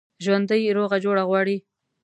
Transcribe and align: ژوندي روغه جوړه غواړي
ژوندي 0.23 0.71
روغه 0.77 0.97
جوړه 1.05 1.23
غواړي 1.29 1.57